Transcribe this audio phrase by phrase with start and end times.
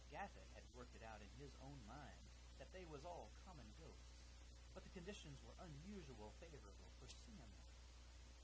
[0.09, 2.25] Gaffett had worked it out in his own mind
[2.57, 4.17] that they was all common ghosts,
[4.73, 7.53] but the conditions were unusual favorable for seeing them.